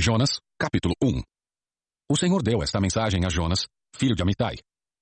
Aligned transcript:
Jonas, 0.00 0.40
capítulo 0.58 0.94
1 1.04 1.20
O 2.10 2.16
Senhor 2.16 2.42
deu 2.42 2.62
esta 2.62 2.80
mensagem 2.80 3.20
a 3.26 3.28
Jonas, 3.28 3.66
filho 3.94 4.14
de 4.14 4.22
Amitai. 4.22 4.54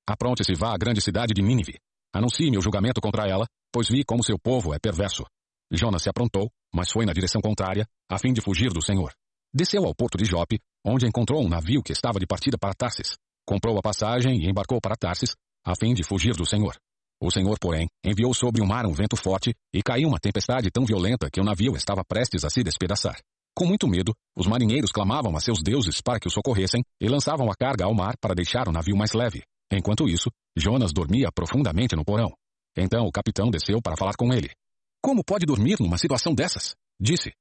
Apronte-se 0.04 0.52
vá 0.56 0.74
à 0.74 0.76
grande 0.76 1.00
cidade 1.00 1.32
de 1.32 1.40
Nínive. 1.40 1.78
Anuncie 2.12 2.50
meu 2.50 2.60
julgamento 2.60 3.00
contra 3.00 3.28
ela, 3.28 3.46
pois 3.72 3.86
vi 3.86 4.02
como 4.04 4.24
seu 4.24 4.36
povo 4.40 4.74
é 4.74 4.78
perverso. 4.80 5.22
Jonas 5.70 6.02
se 6.02 6.10
aprontou, 6.10 6.50
mas 6.74 6.90
foi 6.90 7.06
na 7.06 7.12
direção 7.12 7.40
contrária, 7.40 7.86
a 8.10 8.18
fim 8.18 8.32
de 8.32 8.40
fugir 8.40 8.72
do 8.72 8.82
Senhor. 8.82 9.12
Desceu 9.54 9.84
ao 9.84 9.94
porto 9.94 10.18
de 10.18 10.24
Jope, 10.24 10.58
onde 10.84 11.06
encontrou 11.06 11.44
um 11.44 11.48
navio 11.48 11.80
que 11.80 11.92
estava 11.92 12.18
de 12.18 12.26
partida 12.26 12.58
para 12.58 12.74
Tarsis. 12.74 13.14
Comprou 13.46 13.78
a 13.78 13.82
passagem 13.82 14.42
e 14.42 14.50
embarcou 14.50 14.80
para 14.80 14.96
Tarsis, 14.96 15.36
a 15.64 15.76
fim 15.76 15.94
de 15.94 16.02
fugir 16.02 16.34
do 16.34 16.44
Senhor. 16.44 16.74
O 17.22 17.30
Senhor, 17.30 17.56
porém, 17.60 17.86
enviou 18.04 18.34
sobre 18.34 18.60
o 18.60 18.66
mar 18.66 18.84
um 18.84 18.94
vento 18.94 19.16
forte 19.16 19.54
e 19.72 19.80
caiu 19.80 20.08
uma 20.08 20.18
tempestade 20.18 20.72
tão 20.72 20.84
violenta 20.84 21.30
que 21.30 21.40
o 21.40 21.44
navio 21.44 21.76
estava 21.76 22.02
prestes 22.04 22.44
a 22.44 22.50
se 22.50 22.64
despedaçar. 22.64 23.16
Com 23.58 23.66
muito 23.66 23.88
medo, 23.88 24.14
os 24.36 24.46
marinheiros 24.46 24.92
clamavam 24.92 25.36
a 25.36 25.40
seus 25.40 25.60
deuses 25.60 26.00
para 26.00 26.20
que 26.20 26.28
o 26.28 26.30
socorressem 26.30 26.80
e 27.00 27.08
lançavam 27.08 27.50
a 27.50 27.56
carga 27.56 27.86
ao 27.86 27.92
mar 27.92 28.14
para 28.20 28.32
deixar 28.32 28.68
o 28.68 28.72
navio 28.72 28.96
mais 28.96 29.14
leve. 29.14 29.42
Enquanto 29.72 30.08
isso, 30.08 30.30
Jonas 30.56 30.92
dormia 30.92 31.28
profundamente 31.34 31.96
no 31.96 32.04
porão. 32.04 32.32
Então 32.76 33.04
o 33.04 33.10
capitão 33.10 33.50
desceu 33.50 33.82
para 33.82 33.96
falar 33.96 34.14
com 34.16 34.32
ele. 34.32 34.48
Como 35.02 35.24
pode 35.24 35.44
dormir 35.44 35.76
numa 35.80 35.98
situação 35.98 36.32
dessas? 36.32 36.76
Disse. 37.00 37.32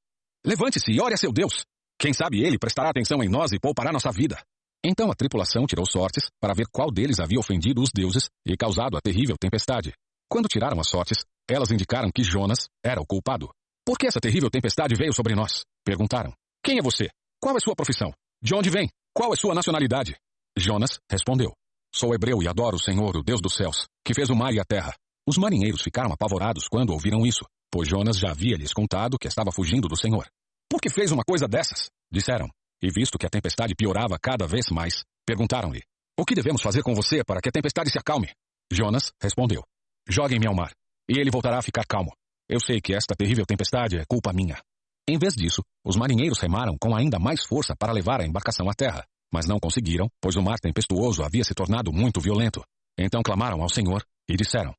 Levante-se 0.44 0.92
e 0.92 1.00
ore 1.00 1.14
a 1.14 1.18
seu 1.18 1.32
Deus. 1.32 1.66
Quem 2.00 2.14
sabe 2.14 2.44
ele 2.44 2.58
prestará 2.58 2.90
atenção 2.90 3.22
em 3.22 3.30
nós 3.30 3.52
e 3.52 3.60
poupará 3.60 3.92
nossa 3.92 4.10
vida. 4.12 4.42
Então 4.84 5.12
a 5.12 5.16
tripulação 5.16 5.68
tirou 5.68 5.86
sortes 5.86 6.30
para 6.42 6.56
ver 6.56 6.66
qual 6.72 6.90
deles 6.90 7.20
havia 7.20 7.38
ofendido 7.38 7.80
os 7.80 7.92
deuses 7.94 8.28
e 8.44 8.58
causado 8.58 8.98
a 8.98 9.02
terrível 9.02 9.36
tempestade. 9.40 9.94
Quando 10.28 10.48
tiraram 10.48 10.80
as 10.80 10.90
sortes, 10.90 11.20
elas 11.48 11.70
indicaram 11.70 12.10
que 12.10 12.24
Jonas 12.24 12.68
era 12.84 13.00
o 13.00 13.06
culpado. 13.06 13.52
Por 13.86 14.00
que 14.00 14.08
essa 14.08 14.20
terrível 14.20 14.50
tempestade 14.50 14.96
veio 14.96 15.14
sobre 15.14 15.36
nós? 15.36 15.64
Perguntaram. 15.88 16.34
Quem 16.62 16.80
é 16.80 16.82
você? 16.82 17.08
Qual 17.42 17.56
é 17.56 17.62
sua 17.62 17.74
profissão? 17.74 18.12
De 18.44 18.54
onde 18.54 18.70
vem? 18.70 18.90
Qual 19.16 19.32
é 19.34 19.38
sua 19.38 19.56
nacionalidade? 19.56 20.18
Jonas 20.58 21.00
respondeu. 21.10 21.54
Sou 21.96 22.14
hebreu 22.14 22.44
e 22.44 22.48
adoro 22.50 22.76
o 22.76 22.80
Senhor, 22.80 23.16
o 23.16 23.24
Deus 23.24 23.40
dos 23.40 23.56
céus, 23.56 23.86
que 24.06 24.14
fez 24.14 24.30
o 24.30 24.36
mar 24.36 24.54
e 24.54 24.60
a 24.60 24.66
terra. 24.66 24.94
Os 25.26 25.38
marinheiros 25.38 25.82
ficaram 25.82 26.12
apavorados 26.12 26.68
quando 26.68 26.90
ouviram 26.90 27.26
isso, 27.26 27.46
pois 27.72 27.88
Jonas 27.88 28.20
já 28.20 28.32
havia 28.32 28.58
lhes 28.58 28.74
contado 28.74 29.18
que 29.18 29.30
estava 29.30 29.50
fugindo 29.50 29.88
do 29.88 29.96
Senhor. 29.96 30.28
Por 30.70 30.82
que 30.82 30.90
fez 30.90 31.14
uma 31.14 31.24
coisa 31.24 31.48
dessas? 31.48 31.90
Disseram. 32.12 32.50
E 32.84 32.92
visto 32.92 33.18
que 33.18 33.26
a 33.26 33.30
tempestade 33.30 33.74
piorava 33.74 34.20
cada 34.22 34.46
vez 34.46 34.70
mais, 34.70 35.06
perguntaram-lhe: 35.26 35.84
O 36.20 36.26
que 36.26 36.36
devemos 36.36 36.62
fazer 36.62 36.84
com 36.84 36.94
você 36.94 37.24
para 37.24 37.40
que 37.40 37.48
a 37.48 37.52
tempestade 37.54 37.90
se 37.90 37.98
acalme? 37.98 38.30
Jonas 38.70 39.14
respondeu: 39.24 39.64
Joguem-me 40.10 40.48
ao 40.48 40.54
mar, 40.54 40.74
e 41.10 41.18
ele 41.18 41.32
voltará 41.32 41.60
a 41.60 41.64
ficar 41.64 41.86
calmo. 41.88 42.12
Eu 42.50 42.60
sei 42.60 42.82
que 42.82 42.94
esta 42.94 43.16
terrível 43.16 43.46
tempestade 43.46 43.98
é 43.98 44.04
culpa 44.06 44.34
minha. 44.34 44.62
Em 45.10 45.18
vez 45.18 45.34
disso, 45.36 45.62
os 45.86 45.96
marinheiros 45.96 46.40
remaram 46.40 46.76
com 46.78 46.94
ainda 46.94 47.18
mais 47.18 47.46
força 47.46 47.74
para 47.80 47.94
levar 47.94 48.20
a 48.20 48.26
embarcação 48.26 48.70
à 48.70 48.74
terra, 48.74 49.06
mas 49.32 49.48
não 49.48 49.58
conseguiram, 49.58 50.10
pois 50.22 50.36
o 50.36 50.42
mar 50.42 50.60
tempestuoso 50.60 51.24
havia 51.24 51.46
se 51.46 51.54
tornado 51.54 51.94
muito 51.94 52.20
violento. 52.20 52.62
Então 53.00 53.22
clamaram 53.24 53.62
ao 53.62 53.70
Senhor 53.70 54.04
e 54.28 54.36
disseram: 54.36 54.74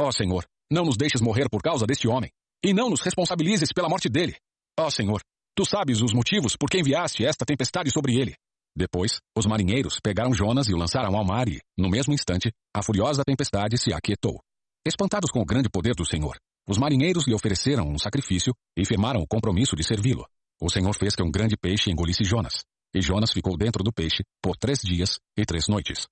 Ó 0.00 0.08
oh, 0.08 0.12
Senhor, 0.12 0.46
não 0.72 0.84
nos 0.84 0.96
deixes 0.96 1.20
morrer 1.20 1.50
por 1.50 1.60
causa 1.60 1.86
deste 1.86 2.08
homem, 2.08 2.30
e 2.64 2.72
não 2.72 2.88
nos 2.88 3.02
responsabilizes 3.02 3.72
pela 3.74 3.88
morte 3.88 4.08
dele. 4.08 4.34
Ó 4.78 4.86
oh, 4.86 4.90
Senhor, 4.90 5.20
tu 5.54 5.66
sabes 5.66 6.00
os 6.00 6.14
motivos 6.14 6.56
por 6.56 6.70
que 6.70 6.78
enviaste 6.78 7.24
esta 7.24 7.44
tempestade 7.44 7.90
sobre 7.90 8.16
ele. 8.16 8.34
Depois, 8.74 9.20
os 9.36 9.46
marinheiros 9.46 10.00
pegaram 10.02 10.32
Jonas 10.32 10.68
e 10.68 10.74
o 10.74 10.78
lançaram 10.78 11.14
ao 11.14 11.24
mar 11.24 11.46
e, 11.46 11.60
no 11.78 11.90
mesmo 11.90 12.14
instante, 12.14 12.50
a 12.74 12.82
furiosa 12.82 13.22
tempestade 13.22 13.76
se 13.78 13.92
aquietou. 13.92 14.40
Espantados 14.86 15.30
com 15.30 15.40
o 15.40 15.44
grande 15.44 15.68
poder 15.68 15.94
do 15.94 16.04
Senhor, 16.04 16.36
os 16.66 16.78
marinheiros 16.78 17.26
lhe 17.26 17.34
ofereceram 17.34 17.86
um 17.88 17.98
sacrifício 17.98 18.54
e 18.76 18.86
firmaram 18.86 19.20
o 19.20 19.26
compromisso 19.26 19.76
de 19.76 19.84
servi-lo. 19.84 20.26
O 20.60 20.70
Senhor 20.70 20.94
fez 20.94 21.14
que 21.14 21.22
um 21.22 21.30
grande 21.30 21.56
peixe 21.56 21.90
engolisse 21.90 22.24
Jonas, 22.24 22.64
e 22.94 23.02
Jonas 23.02 23.32
ficou 23.32 23.56
dentro 23.56 23.82
do 23.82 23.92
peixe 23.92 24.24
por 24.40 24.56
três 24.56 24.80
dias 24.80 25.18
e 25.36 25.44
três 25.44 25.68
noites. 25.68 26.06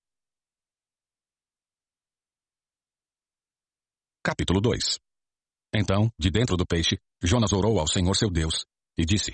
Capítulo 4.23 4.61
2 4.61 4.99
Então, 5.75 6.11
de 6.19 6.31
dentro 6.31 6.57
do 6.57 6.67
peixe, 6.67 6.99
Jonas 7.23 7.53
orou 7.53 7.79
ao 7.79 7.89
Senhor 7.89 8.15
seu 8.15 8.31
Deus, 8.31 8.65
e 8.97 9.05
disse, 9.05 9.33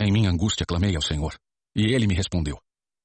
Em 0.00 0.12
minha 0.12 0.30
angústia 0.30 0.64
clamei 0.64 0.94
ao 0.94 1.02
Senhor, 1.02 1.34
e 1.74 1.92
ele 1.94 2.06
me 2.06 2.14
respondeu. 2.14 2.58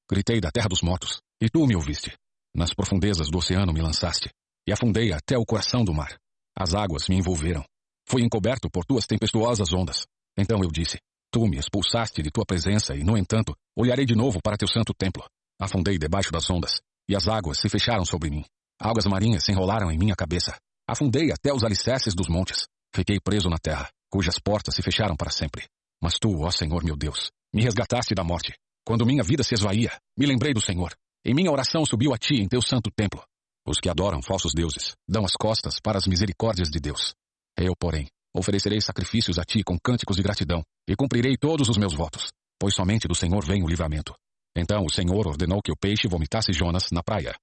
Gritei 0.09 0.39
da 0.39 0.51
terra 0.51 0.69
dos 0.69 0.81
mortos, 0.81 1.19
e 1.41 1.49
tu 1.49 1.65
me 1.65 1.75
ouviste. 1.75 2.15
Nas 2.53 2.73
profundezas 2.73 3.29
do 3.29 3.39
oceano 3.39 3.73
me 3.73 3.81
lançaste, 3.81 4.29
e 4.67 4.71
afundei 4.71 5.11
até 5.11 5.37
o 5.37 5.45
coração 5.45 5.83
do 5.83 5.93
mar. 5.93 6.15
As 6.57 6.73
águas 6.73 7.07
me 7.09 7.17
envolveram. 7.17 7.63
Fui 8.07 8.21
encoberto 8.21 8.69
por 8.69 8.85
tuas 8.85 9.05
tempestuosas 9.05 9.73
ondas. 9.73 10.05
Então 10.37 10.59
eu 10.63 10.69
disse, 10.71 10.99
Tu 11.31 11.45
me 11.47 11.57
expulsaste 11.57 12.21
de 12.21 12.31
tua 12.31 12.45
presença 12.45 12.95
e, 12.95 13.03
no 13.03 13.17
entanto, 13.17 13.53
olharei 13.75 14.05
de 14.05 14.15
novo 14.15 14.39
para 14.41 14.55
teu 14.55 14.67
santo 14.67 14.93
templo. 14.93 15.25
Afundei 15.59 15.97
debaixo 15.97 16.31
das 16.31 16.49
ondas, 16.49 16.79
e 17.09 17.15
as 17.15 17.27
águas 17.27 17.59
se 17.59 17.67
fecharam 17.67 18.05
sobre 18.05 18.29
mim. 18.29 18.45
Algas 18.79 19.05
marinhas 19.05 19.43
se 19.43 19.51
enrolaram 19.51 19.91
em 19.91 19.97
minha 19.97 20.15
cabeça. 20.15 20.55
Afundei 20.87 21.31
até 21.31 21.53
os 21.53 21.63
alicerces 21.63 22.13
dos 22.13 22.29
montes. 22.29 22.67
Fiquei 22.93 23.19
preso 23.19 23.49
na 23.49 23.57
terra, 23.57 23.89
cujas 24.09 24.39
portas 24.39 24.75
se 24.75 24.81
fecharam 24.81 25.15
para 25.15 25.29
sempre. 25.29 25.65
Mas 26.01 26.17
tu, 26.19 26.41
ó 26.41 26.51
Senhor 26.51 26.83
meu 26.85 26.95
Deus, 26.95 27.31
me 27.53 27.63
resgataste 27.63 28.15
da 28.15 28.23
morte. 28.23 28.53
Quando 28.85 29.05
minha 29.05 29.23
vida 29.23 29.43
se 29.43 29.55
esvaía, 29.55 29.91
me 30.17 30.25
lembrei 30.25 30.53
do 30.53 30.61
Senhor. 30.61 30.93
E 31.25 31.33
minha 31.33 31.51
oração 31.51 31.85
subiu 31.85 32.13
a 32.13 32.17
ti 32.17 32.35
em 32.35 32.47
teu 32.47 32.61
santo 32.61 32.91
templo. 32.95 33.21
Os 33.67 33.79
que 33.79 33.89
adoram 33.89 34.21
falsos 34.21 34.53
deuses 34.53 34.93
dão 35.09 35.25
as 35.25 35.33
costas 35.33 35.79
para 35.81 35.97
as 35.97 36.05
misericórdias 36.05 36.69
de 36.69 36.79
Deus. 36.79 37.15
Eu, 37.57 37.73
porém, 37.75 38.07
oferecerei 38.35 38.79
sacrifícios 38.79 39.39
a 39.39 39.43
ti 39.43 39.63
com 39.63 39.79
cânticos 39.79 40.17
de 40.17 40.21
gratidão 40.21 40.61
e 40.87 40.95
cumprirei 40.95 41.35
todos 41.35 41.67
os 41.67 41.77
meus 41.77 41.95
votos, 41.95 42.31
pois 42.59 42.75
somente 42.75 43.07
do 43.07 43.15
Senhor 43.15 43.43
vem 43.43 43.63
o 43.63 43.67
livramento. 43.67 44.13
Então 44.55 44.85
o 44.85 44.93
Senhor 44.93 45.27
ordenou 45.27 45.61
que 45.63 45.71
o 45.71 45.75
peixe 45.75 46.07
vomitasse 46.07 46.53
Jonas 46.53 46.91
na 46.91 47.01
praia. 47.01 47.35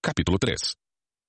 Capítulo 0.00 0.38
3 0.38 0.74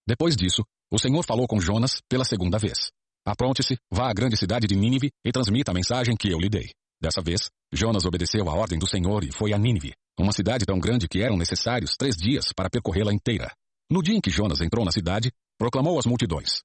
Depois 0.07 0.35
disso, 0.35 0.63
o 0.91 0.99
Senhor 0.99 1.25
falou 1.25 1.47
com 1.47 1.59
Jonas 1.59 1.99
pela 2.07 2.23
segunda 2.23 2.59
vez. 2.59 2.91
Apronte-se, 3.25 3.75
vá 3.91 4.09
à 4.09 4.13
grande 4.13 4.37
cidade 4.37 4.67
de 4.67 4.75
Nínive 4.75 5.09
e 5.25 5.31
transmita 5.31 5.71
a 5.71 5.73
mensagem 5.73 6.15
que 6.15 6.29
eu 6.29 6.37
lhe 6.37 6.47
dei. 6.47 6.69
Dessa 7.01 7.21
vez, 7.21 7.49
Jonas 7.73 8.05
obedeceu 8.05 8.47
à 8.49 8.53
ordem 8.53 8.77
do 8.77 8.87
Senhor 8.87 9.23
e 9.23 9.31
foi 9.31 9.51
a 9.51 9.57
Nínive, 9.57 9.93
uma 10.17 10.31
cidade 10.31 10.65
tão 10.65 10.79
grande 10.79 11.07
que 11.07 11.21
eram 11.21 11.37
necessários 11.37 11.95
três 11.97 12.15
dias 12.15 12.51
para 12.55 12.69
percorrê-la 12.69 13.13
inteira. 13.13 13.51
No 13.89 14.01
dia 14.01 14.15
em 14.15 14.21
que 14.21 14.29
Jonas 14.29 14.61
entrou 14.61 14.83
na 14.83 14.91
cidade, 14.91 15.31
proclamou 15.57 15.97
às 15.99 16.05
multidões: 16.05 16.61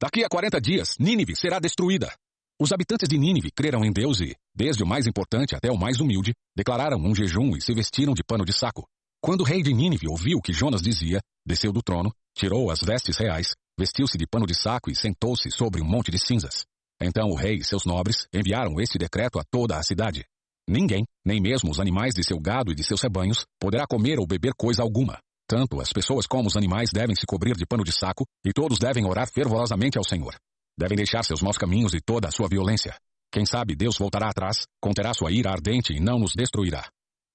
Daqui 0.00 0.24
a 0.24 0.28
quarenta 0.28 0.60
dias, 0.60 0.96
Nínive 0.98 1.34
será 1.34 1.58
destruída. 1.58 2.12
Os 2.60 2.72
habitantes 2.72 3.08
de 3.08 3.18
Nínive 3.18 3.50
creram 3.50 3.84
em 3.84 3.92
Deus 3.92 4.20
e, 4.20 4.34
desde 4.54 4.82
o 4.82 4.86
mais 4.86 5.06
importante 5.06 5.54
até 5.54 5.70
o 5.70 5.76
mais 5.76 6.00
humilde, 6.00 6.34
declararam 6.56 6.98
um 6.98 7.14
jejum 7.14 7.56
e 7.56 7.60
se 7.60 7.74
vestiram 7.74 8.14
de 8.14 8.24
pano 8.24 8.44
de 8.44 8.52
saco. 8.52 8.86
Quando 9.22 9.40
o 9.40 9.44
rei 9.44 9.62
de 9.62 9.72
Nínive 9.72 10.08
ouviu 10.08 10.38
o 10.38 10.42
que 10.42 10.52
Jonas 10.52 10.82
dizia, 10.82 11.20
desceu 11.46 11.72
do 11.72 11.82
trono, 11.82 12.12
tirou 12.34 12.70
as 12.70 12.80
vestes 12.80 13.16
reais, 13.16 13.54
vestiu-se 13.78 14.16
de 14.16 14.26
pano 14.26 14.46
de 14.46 14.54
saco 14.54 14.90
e 14.90 14.96
sentou-se 14.96 15.50
sobre 15.50 15.82
um 15.82 15.84
monte 15.84 16.10
de 16.10 16.18
cinzas. 16.18 16.64
Então 17.00 17.28
o 17.28 17.34
rei 17.34 17.56
e 17.56 17.64
seus 17.64 17.84
nobres 17.84 18.26
enviaram 18.32 18.80
esse 18.80 18.98
decreto 18.98 19.38
a 19.38 19.44
toda 19.44 19.76
a 19.76 19.82
cidade. 19.82 20.24
Ninguém, 20.68 21.04
nem 21.24 21.40
mesmo 21.40 21.70
os 21.70 21.78
animais 21.78 22.12
de 22.12 22.24
seu 22.24 22.40
gado 22.40 22.72
e 22.72 22.74
de 22.74 22.82
seus 22.82 23.00
rebanhos, 23.00 23.46
poderá 23.60 23.86
comer 23.86 24.18
ou 24.18 24.26
beber 24.26 24.52
coisa 24.56 24.82
alguma. 24.82 25.18
Tanto 25.48 25.80
as 25.80 25.92
pessoas 25.92 26.26
como 26.26 26.48
os 26.48 26.56
animais 26.56 26.90
devem 26.92 27.14
se 27.14 27.24
cobrir 27.24 27.54
de 27.54 27.64
pano 27.64 27.84
de 27.84 27.92
saco, 27.92 28.26
e 28.44 28.52
todos 28.52 28.78
devem 28.78 29.06
orar 29.06 29.30
fervorosamente 29.32 29.96
ao 29.96 30.02
Senhor. 30.02 30.34
Devem 30.76 30.96
deixar 30.96 31.22
seus 31.22 31.40
maus 31.40 31.56
caminhos 31.56 31.94
e 31.94 32.00
toda 32.00 32.26
a 32.26 32.32
sua 32.32 32.48
violência. 32.48 32.96
Quem 33.32 33.46
sabe 33.46 33.76
Deus 33.76 33.96
voltará 33.96 34.28
atrás, 34.28 34.66
conterá 34.80 35.14
sua 35.14 35.30
ira 35.30 35.50
ardente 35.50 35.92
e 35.92 36.00
não 36.00 36.18
nos 36.18 36.32
destruirá. 36.36 36.88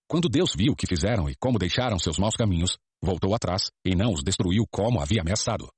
Quando 0.09 0.27
Deus 0.27 0.53
viu 0.53 0.73
o 0.73 0.75
que 0.75 0.85
fizeram 0.85 1.29
e 1.29 1.35
como 1.39 1.57
deixaram 1.57 1.97
seus 1.97 2.19
maus 2.19 2.35
caminhos, 2.35 2.77
voltou 3.01 3.33
atrás 3.33 3.71
e 3.85 3.95
não 3.95 4.11
os 4.11 4.23
destruiu 4.23 4.65
como 4.69 4.99
havia 4.99 5.21
ameaçado. 5.21 5.69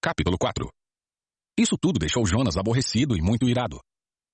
Capítulo 0.00 0.38
4 0.38 0.70
isso 1.58 1.76
tudo 1.78 1.98
deixou 1.98 2.26
Jonas 2.26 2.56
aborrecido 2.56 3.16
e 3.16 3.20
muito 3.20 3.48
irado. 3.48 3.80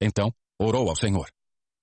Então, 0.00 0.32
orou 0.60 0.88
ao 0.88 0.96
Senhor. 0.96 1.28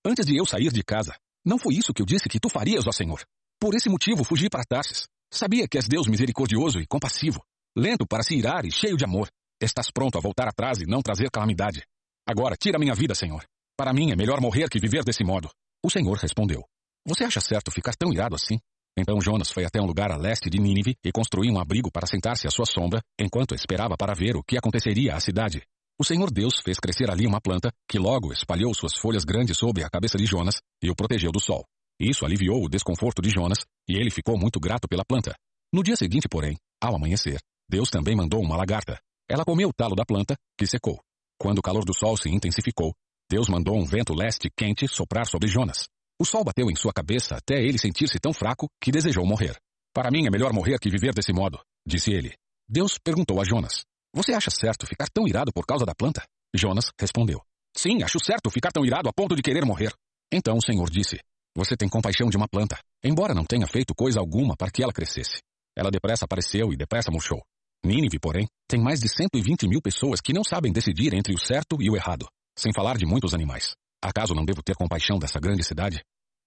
Antes 0.05 0.25
de 0.25 0.37
eu 0.37 0.45
sair 0.45 0.71
de 0.71 0.83
casa, 0.83 1.15
não 1.45 1.57
foi 1.57 1.75
isso 1.75 1.93
que 1.93 2.01
eu 2.01 2.05
disse 2.05 2.29
que 2.29 2.39
tu 2.39 2.49
farias, 2.49 2.87
ó 2.87 2.91
Senhor. 2.91 3.21
Por 3.59 3.75
esse 3.75 3.89
motivo 3.89 4.23
fugi 4.23 4.49
para 4.49 4.63
Tarsis. 4.63 5.07
Sabia 5.31 5.67
que 5.67 5.77
és 5.77 5.87
Deus 5.87 6.07
misericordioso 6.07 6.79
e 6.79 6.87
compassivo, 6.87 7.43
lento 7.75 8.05
para 8.07 8.23
se 8.23 8.35
irar 8.35 8.65
e 8.65 8.71
cheio 8.71 8.95
de 8.95 9.03
amor. 9.03 9.27
Estás 9.61 9.91
pronto 9.91 10.17
a 10.17 10.21
voltar 10.21 10.47
atrás 10.47 10.79
e 10.79 10.85
não 10.85 11.01
trazer 11.01 11.29
calamidade. 11.29 11.83
Agora, 12.27 12.55
tira 12.55 12.79
minha 12.79 12.93
vida, 12.93 13.13
Senhor. 13.13 13.43
Para 13.77 13.93
mim 13.93 14.11
é 14.11 14.15
melhor 14.15 14.39
morrer 14.39 14.69
que 14.69 14.79
viver 14.79 15.03
desse 15.03 15.23
modo. 15.23 15.49
O 15.83 15.89
Senhor 15.89 16.17
respondeu. 16.17 16.63
Você 17.05 17.23
acha 17.23 17.41
certo 17.41 17.71
ficar 17.71 17.95
tão 17.95 18.11
irado 18.11 18.35
assim? 18.35 18.59
Então 18.97 19.19
Jonas 19.19 19.51
foi 19.51 19.65
até 19.65 19.81
um 19.81 19.85
lugar 19.85 20.11
a 20.11 20.17
leste 20.17 20.49
de 20.49 20.57
Nínive 20.57 20.95
e 21.03 21.11
construiu 21.11 21.53
um 21.53 21.59
abrigo 21.59 21.91
para 21.91 22.07
sentar-se 22.07 22.47
à 22.47 22.51
sua 22.51 22.65
sombra, 22.65 23.01
enquanto 23.19 23.53
esperava 23.53 23.97
para 23.97 24.13
ver 24.13 24.35
o 24.35 24.43
que 24.43 24.57
aconteceria 24.57 25.15
à 25.15 25.19
cidade. 25.19 25.63
O 25.99 26.03
Senhor 26.03 26.31
Deus 26.31 26.59
fez 26.63 26.77
crescer 26.79 27.09
ali 27.09 27.25
uma 27.25 27.41
planta, 27.41 27.71
que 27.89 27.97
logo 27.97 28.33
espalhou 28.33 28.73
suas 28.73 28.97
folhas 28.97 29.23
grandes 29.23 29.57
sobre 29.57 29.83
a 29.83 29.89
cabeça 29.89 30.17
de 30.17 30.25
Jonas 30.25 30.59
e 30.81 30.89
o 30.89 30.95
protegeu 30.95 31.31
do 31.31 31.39
sol. 31.39 31.65
Isso 31.99 32.25
aliviou 32.25 32.63
o 32.63 32.69
desconforto 32.69 33.21
de 33.21 33.29
Jonas, 33.29 33.59
e 33.87 33.95
ele 33.95 34.11
ficou 34.11 34.37
muito 34.37 34.59
grato 34.59 34.87
pela 34.89 35.05
planta. 35.05 35.33
No 35.73 35.83
dia 35.83 35.95
seguinte, 35.95 36.27
porém, 36.29 36.57
ao 36.81 36.95
amanhecer, 36.95 37.39
Deus 37.69 37.89
também 37.89 38.15
mandou 38.15 38.41
uma 38.41 38.57
lagarta. 38.57 38.99
Ela 39.29 39.45
comeu 39.45 39.69
o 39.69 39.73
talo 39.73 39.95
da 39.95 40.05
planta, 40.05 40.35
que 40.57 40.67
secou. 40.67 40.99
Quando 41.39 41.59
o 41.59 41.61
calor 41.61 41.85
do 41.85 41.93
sol 41.93 42.17
se 42.17 42.29
intensificou, 42.29 42.93
Deus 43.29 43.49
mandou 43.49 43.77
um 43.77 43.85
vento 43.85 44.13
leste 44.13 44.49
quente 44.55 44.87
soprar 44.87 45.25
sobre 45.25 45.47
Jonas. 45.47 45.87
O 46.17 46.23
sol 46.23 46.45
bateu 46.45 46.71
em 46.71 46.75
sua 46.75 46.93
cabeça 46.93 47.35
até 47.35 47.55
ele 47.61 47.77
sentir-se 47.77 48.17
tão 48.19 48.31
fraco 48.31 48.69
que 48.81 48.91
desejou 48.91 49.25
morrer. 49.25 49.57
Para 49.93 50.09
mim 50.09 50.25
é 50.25 50.29
melhor 50.29 50.53
morrer 50.53 50.77
que 50.79 50.89
viver 50.89 51.13
desse 51.13 51.33
modo, 51.33 51.59
disse 51.85 52.11
ele. 52.11 52.33
Deus 52.69 52.97
perguntou 52.97 53.41
a 53.41 53.43
Jonas: 53.43 53.83
Você 54.15 54.33
acha 54.33 54.49
certo 54.49 54.87
ficar 54.87 55.07
tão 55.13 55.27
irado 55.27 55.51
por 55.53 55.65
causa 55.65 55.85
da 55.85 55.93
planta? 55.93 56.23
Jonas 56.55 56.85
respondeu: 56.97 57.41
Sim, 57.75 58.01
acho 58.01 58.17
certo 58.23 58.49
ficar 58.49 58.71
tão 58.71 58.85
irado 58.85 59.09
a 59.09 59.13
ponto 59.13 59.35
de 59.35 59.41
querer 59.41 59.65
morrer. 59.65 59.91
Então 60.31 60.55
o 60.55 60.61
Senhor 60.61 60.89
disse: 60.89 61.19
Você 61.53 61.75
tem 61.75 61.89
compaixão 61.89 62.29
de 62.29 62.37
uma 62.37 62.47
planta, 62.47 62.79
embora 63.03 63.33
não 63.33 63.43
tenha 63.43 63.67
feito 63.67 63.93
coisa 63.93 64.21
alguma 64.21 64.55
para 64.55 64.71
que 64.71 64.81
ela 64.81 64.93
crescesse. 64.93 65.41
Ela 65.77 65.91
depressa 65.91 66.23
apareceu 66.23 66.71
e 66.71 66.77
depressa 66.77 67.11
murchou. 67.11 67.43
Nínive, 67.85 68.19
porém, 68.19 68.47
tem 68.69 68.81
mais 68.81 69.01
de 69.01 69.09
120 69.09 69.67
mil 69.67 69.81
pessoas 69.81 70.21
que 70.21 70.33
não 70.33 70.45
sabem 70.45 70.71
decidir 70.71 71.13
entre 71.13 71.33
o 71.33 71.37
certo 71.37 71.75
e 71.81 71.89
o 71.89 71.95
errado, 71.95 72.25
sem 72.57 72.71
falar 72.73 72.97
de 72.97 73.05
muitos 73.05 73.33
animais. 73.33 73.75
Acaso 74.01 74.33
não 74.33 74.45
devo 74.45 74.61
ter 74.61 74.75
compaixão 74.75 75.17
dessa 75.17 75.39
grande 75.39 75.63
cidade? 75.63 76.03